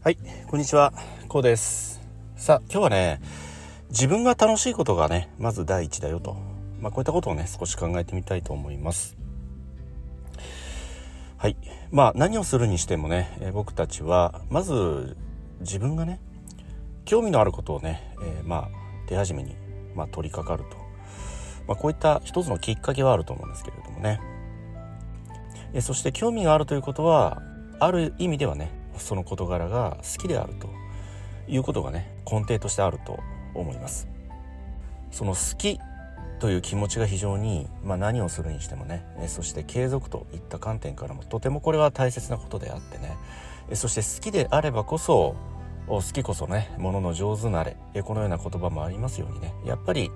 [0.00, 0.92] はい、こんにちは、
[1.28, 2.00] こうです。
[2.36, 3.20] さあ、今日はね、
[3.90, 6.36] 自分が楽しいことがね、まず第一だよと。
[6.80, 9.16] まあ、こういったことをね、少し考えてみたいと思います。
[11.36, 11.56] はい。
[11.90, 15.16] まあ、何をするにしてもね、え僕たちは、まず、
[15.60, 16.20] 自分がね、
[17.04, 19.56] 興味のあることをね、えー、まあ、手始めに、
[19.94, 20.76] まあ、取り掛かると。
[21.66, 24.37] まあ、こういった一つのきっかけはあると思うんですけれどもね。
[25.74, 27.42] えそして興味があるということは、
[27.80, 30.68] ある意味ではね、その事柄が好きであると
[31.48, 33.18] いうことがね根底としてあると
[33.54, 34.08] 思います。
[35.10, 35.78] その好き
[36.38, 43.16] という気持ちが非常に、まあ、何をするにしてもねそして継続といった観点からもとてもこれは大切なことであってね
[43.74, 45.34] そして好きであればこそ
[45.88, 50.12] 好きこそねものの上手なれこのような言葉もありますようにねやっぱり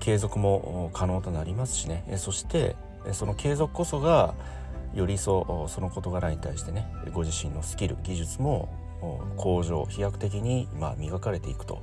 [0.00, 2.76] 継続も可能となりますしねそして
[3.12, 4.34] その継続こそが
[4.94, 8.68] よりそその事柄に対してねご自身のスキル技術も
[9.36, 11.82] 向上飛躍的にま磨かれていくと、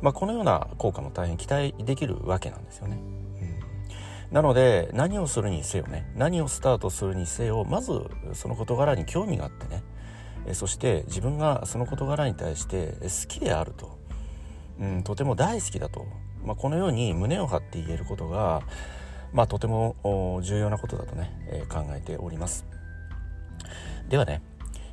[0.00, 2.98] まあ、このような効果も大変期待できるわけなんですよね。
[4.32, 7.92] なので何をするにせよね何をスタートするにせよまず
[8.32, 9.84] その事柄に興味があってね。
[10.52, 13.98] そして自分がその事柄に対して好きであると、
[14.80, 16.06] うん、とても大好きだと、
[16.44, 18.62] まあ、このように胸を張って言えることが
[19.36, 22.64] まあとても重要なことだとね、えー、考えております。
[24.08, 24.40] ではね、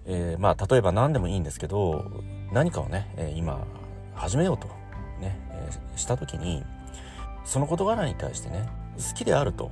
[0.05, 3.65] えー、まあ例えば何でもいいんですけど何かをね、えー、今
[4.15, 4.67] 始めようと
[5.21, 6.65] ね、えー、した時に
[7.45, 9.71] その事柄に対してね好きであると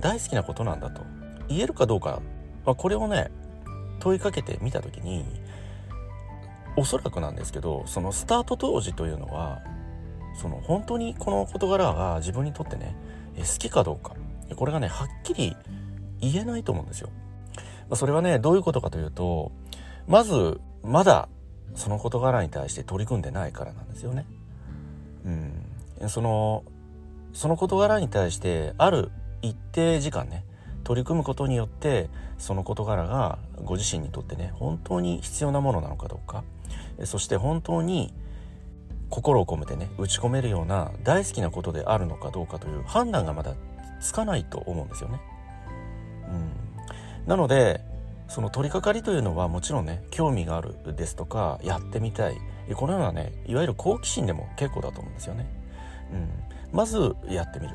[0.00, 1.02] 大好きなことなんだと
[1.48, 2.22] 言えるかどうか、
[2.64, 3.30] まあ、これをね
[4.00, 5.26] 問いかけてみた時に
[6.76, 9.60] おそらくなんですけどそのスタート当時というのは
[10.40, 12.96] その本当にこの事柄が自分にとってね
[13.42, 14.14] 好きかどうか
[14.54, 15.56] これがねはっきり
[16.20, 17.10] 言えないと思うんですよ。
[17.88, 19.52] まそれはねどういうことかというと
[20.06, 21.28] まずまだ
[21.74, 24.24] その事柄に対して取り組んでないからなんですよね。
[26.00, 26.64] うん、その
[27.32, 29.10] その事柄に対してある
[29.42, 30.44] 一定時間ね
[30.84, 32.08] 取り組むことによって
[32.38, 36.44] その事柄がご自身にとってね本当に必要なものなのかどうか
[37.04, 38.14] そして本当に
[39.10, 43.54] 心を込めてね打ち込めるような大好きなことであるのかどうかという判断がまだ
[44.00, 45.20] つかないと思うんですよね。
[46.28, 47.80] うん、なので
[48.28, 52.36] その取り掛かりというのはもちろんね興味があるですとかやってみたい。
[52.74, 55.46] このようなねいわゆる好奇心でも結構だと思うんですよね。
[56.12, 56.28] うん、
[56.76, 57.74] まずやってみる、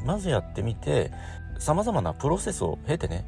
[0.00, 1.12] うん、まずやってみて
[1.58, 3.24] さまざまなプロセスを経てね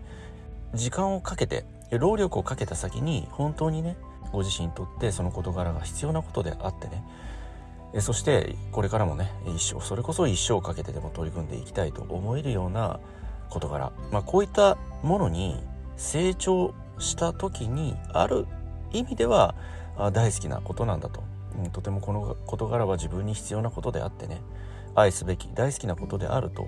[0.74, 3.96] 時間をかけて労力をかけた先に本当にね
[4.32, 7.02] ご自身にとってその事柄が必要なことであってね。
[7.94, 13.00] えそしてこれからもね一生それこそ一生かけてでも取り組んでいきたいと思えるような
[13.48, 15.62] 事柄、まあ、こういったものに
[15.96, 18.46] 成長した時にある
[18.92, 19.54] 意味では
[20.12, 21.24] 大好きなことなんだと、
[21.58, 24.42] うん、とてもこの事柄は自分に必要なことであってね。
[24.94, 26.66] 愛すべき大好きなことであると。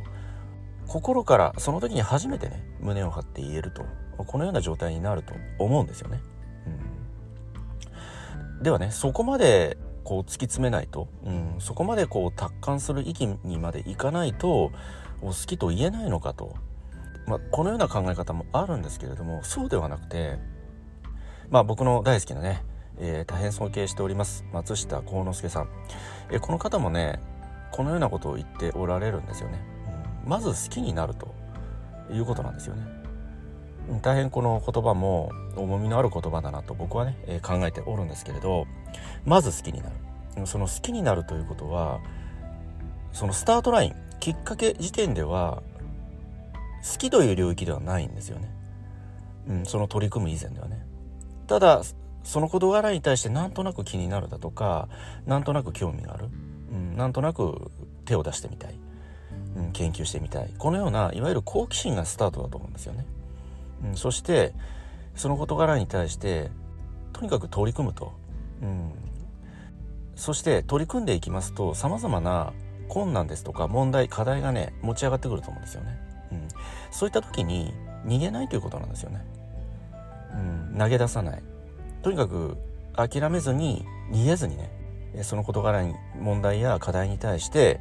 [0.86, 3.84] 心からその時に初めてね胸を張って言えると。
[4.24, 6.20] このような状態になると思うんですよね。
[6.66, 6.80] うん、
[8.60, 14.72] ではねそこまでこう突き詰めないと、うん、そこまでこう達観する域にまでいかないと
[15.20, 16.54] 好きと言えないのかと、
[17.26, 20.38] まあ、このような考え方もあるんですけれどもそうではなくて、
[21.50, 22.64] まあ、僕の大好きなね、
[22.98, 25.68] えー、大変尊敬しております松下幸之助さん、
[26.30, 27.20] えー、この方もね
[27.70, 29.62] このようなことを言っておられるんですよね、
[30.24, 31.34] うん、まず好きになると
[32.10, 32.99] いうことなんですよね。
[34.02, 38.66] 大変この言葉も重みのある言葉だなと僕はね、え、考えておるんですけれど
[39.24, 40.46] まず好きになる。
[40.46, 42.00] その好きになるということは
[43.12, 45.62] そのスタートラインきっかけ時点では
[46.82, 48.48] 好きという領域ではないんですよね、
[49.48, 50.86] うん、その取り組む以前ではね。
[51.46, 51.82] ただ
[52.22, 54.88] その事柄に対してなんとなく気になるだとか
[55.26, 56.28] なんとなく興味がある、
[56.72, 57.72] うん、なんとなく
[58.04, 58.78] 手を出してみたい、
[59.56, 60.54] うん、研究してみたい。
[60.58, 63.04] このようないわゆる好奇心がスタートだと思うんですよね。
[63.84, 64.52] うん、そして
[65.14, 66.50] その事柄に対して
[67.12, 68.12] とにかく取り組むと、
[68.62, 68.92] うん、
[70.16, 72.52] そして取り組んでいきますとさまざまな
[72.88, 75.98] 困難ですとか問題課題がね持ち上がってくると思うんですよね、
[76.32, 76.48] うん、
[76.90, 77.72] そういった時に
[78.04, 79.24] 逃げないということなんですよね、
[80.72, 81.42] うん、投げ出さない。
[82.02, 82.56] とにかく
[82.94, 84.70] 諦めずに逃げずにね
[85.22, 87.80] その事柄に問題や課題に対して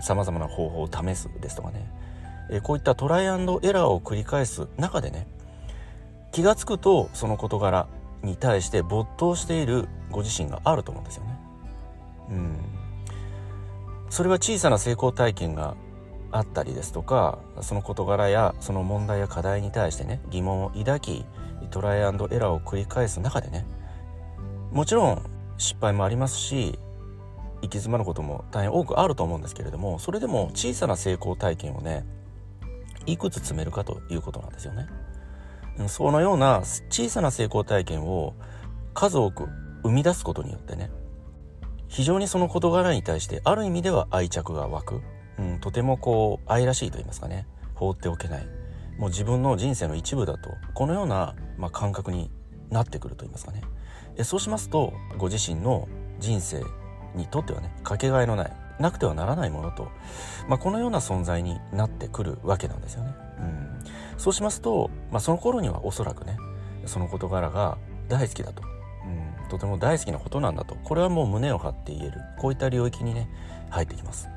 [0.00, 1.90] さまざまな方法を試すですとかね。
[2.50, 5.26] えこういったトライアンドエラーを繰り返す中でね
[6.32, 7.88] 気が付くとその事柄
[8.22, 11.38] に対して没頭しているご自身があると思うんですよね。
[12.30, 12.56] うん、
[14.10, 15.76] それは小さな成功体験が
[16.30, 21.24] あったりですとかその事柄やその問題や課題に対してね疑問を抱き
[21.70, 23.64] トライアンドエラーを繰り返す中でね
[24.72, 25.22] もちろん
[25.56, 26.78] 失敗もありますし
[27.56, 32.04] 行き詰まることも大変多くあると思うんですけれどもそれでも小さな成功体験をね
[33.12, 34.86] いくつ積めるかということなんですよね。
[35.86, 38.34] そのような小さな成功体験を
[38.94, 39.48] 数多く
[39.84, 40.90] 生み出すことによってね
[41.86, 45.02] 非常にその事柄に対してある意味では愛着が湧く、
[45.38, 47.46] うん、とてもこう愛らしいと言いますかね。
[47.74, 48.46] 放っておけない。
[48.98, 50.50] もう自分の人生の一部だと。
[50.74, 52.30] このような、まあ、感覚に
[52.70, 53.62] なってくると言いますかね。
[54.24, 55.88] そうしますとご自身の
[56.18, 56.62] 人生
[57.14, 59.90] にとってはねかけがえのないなくてはならないものと、
[60.48, 63.14] まあ、このような存在になってくるわけなんですよね。
[63.38, 63.84] うん、
[64.18, 66.36] そうしますと、まあ、その頃にはおそらくね
[66.86, 67.78] その事柄が
[68.08, 68.62] 大好きだと、
[69.42, 73.28] うん、とても大好きなことなんだとこれはもう胸を張って言えるこういった領域にね
[73.70, 74.28] 入ってきます。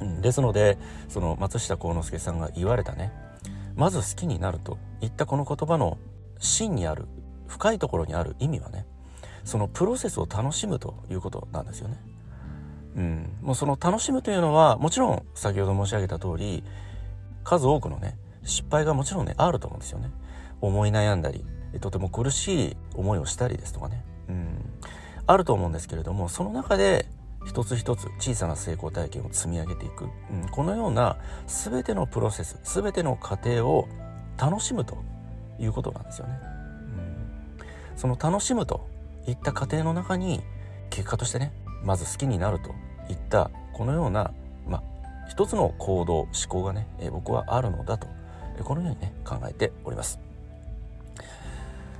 [0.00, 3.12] うん、ですのでその松下幸之助さんが言われたね
[3.76, 5.98] まず好きになるといったこの言葉の
[6.38, 7.06] 真にある
[7.46, 8.86] 深いところにある意味はね
[9.44, 11.98] そのプロセスを楽しむということなんですよね。
[12.96, 16.62] うん、もうその楽しむというのはもちろん先ほど申し上げた通り
[17.44, 20.10] 数多くのね失敗がもちろんねあると思うんですよね。
[20.60, 21.44] 思い悩んだり
[21.80, 24.58] とても苦しい思いをしたりですとかね、うん、
[25.26, 27.06] あると思うんですけれどもその中で
[27.44, 31.16] 一つ一つ小さな成功体験を積み上げていく、うん、このような
[31.46, 33.88] 全てのプロセス全ての過程を
[34.38, 34.96] 楽しむと
[35.58, 36.38] いうことなんですよね。
[36.40, 38.86] うん、その楽しむと
[39.26, 40.42] いった過程の中に
[40.90, 41.52] 結果としてね
[41.84, 42.70] まず好きになると
[43.12, 44.32] いったこのような、
[44.66, 44.82] まあ、
[45.28, 48.06] 一つの行動思考がね、え僕はあるのだと
[48.64, 50.20] このようにね考えております。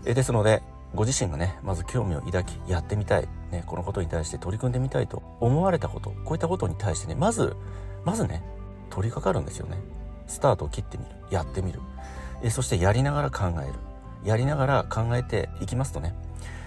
[0.04, 0.62] えですので
[0.94, 7.56] ご自身がねまず興味を抱きやってみたい、ね、このことに対して取り組んでみたいと思われたことこういったことに対してねまず
[8.04, 8.42] まずね
[8.90, 9.78] 取り掛かるんですよね。
[10.26, 11.80] スタートを切ってみるやってみる。
[12.42, 13.74] えそしてやりながら考える。
[14.24, 16.14] やりながら考えていきますとね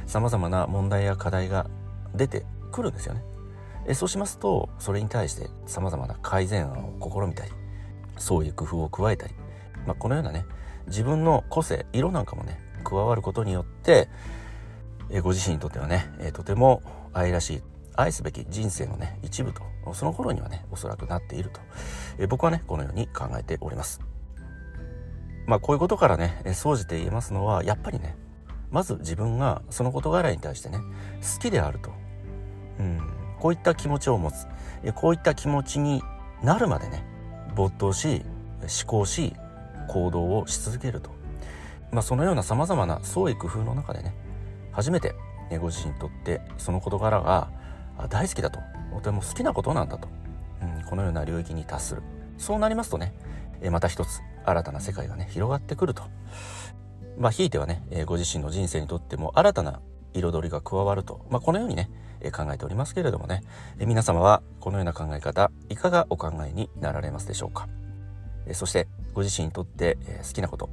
[0.07, 1.67] さまざまな問題や課題が
[2.13, 2.45] 出て
[2.75, 3.23] くるんですよね。
[3.87, 7.51] えそうしますとそれに対してさまざまな改善案を試みたり
[8.17, 9.35] そういう工夫を加えたり、
[9.85, 10.45] まあ、このようなね
[10.87, 14.09] 自分の個性色なんかもね加わることによって
[15.09, 16.81] えご自身にとってはね、えとても
[17.13, 17.61] 愛らしい
[17.95, 19.61] 愛すべき人生のね一部と
[19.93, 21.61] その頃にはねおそらくなっていると、
[22.17, 24.01] え僕はねこのように考えております。
[25.45, 28.15] まあこういうことからね総じて言えますのはやっぱりね
[28.71, 31.91] まず自分がその事柄に対してね好きであると、
[32.79, 33.01] うん、
[33.39, 34.47] こういった気持ちを持つ。
[34.93, 36.03] こういった気持ちに
[36.43, 37.03] なるまでね
[37.55, 38.23] 没頭し
[38.61, 39.33] 思考し
[39.87, 41.09] 行動をし続けると、
[41.91, 44.13] まあ、そのようなさまざまな創意工夫の中でね
[44.71, 45.15] 初めて
[45.59, 47.49] ご自身にとってその事柄が
[48.09, 48.59] 大好きだと。
[48.93, 50.07] とても好きなことなんだと、
[50.61, 52.01] うん、このような領域に達する。
[52.37, 53.13] そうなりますとね
[53.71, 56.03] また一つ新たな世界がね広がってくると。
[57.17, 59.79] まあ、ひいてはね、え、ご自身の人生にとっても新たな
[60.15, 61.89] 彩りが加わると、まあ、このようにね、
[62.21, 63.43] えー、考えておりますけれどもね、
[63.79, 67.67] えー、皆様はこのような考え方いかがお考えになられますでしょうか、
[68.47, 70.69] えそしてご自身にとって、え好きなこと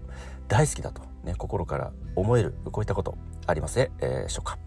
[0.49, 3.17] 大好きだと、ね、心から思えるこういったこと
[3.47, 4.59] ありますで、えしょうか。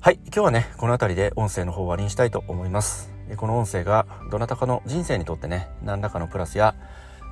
[0.00, 3.12] はい今日はねこの辺りで音声の方終わりにしたいと思います。
[3.36, 6.76] この音声がどなたかの人生にとってね何らかのプラスや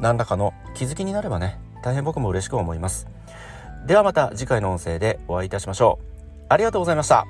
[0.00, 3.06] 何らかの気づきになればね大変僕も嬉しく思います。
[3.86, 6.46] ではまた次回の音声でお会いいたしましょう。
[6.48, 7.26] ありがとうございました。